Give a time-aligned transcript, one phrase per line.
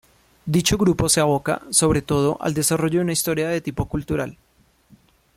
[0.55, 4.35] Dicho grupo se aboca, sobre todo, al desarrollo de una historia de tipo cultural.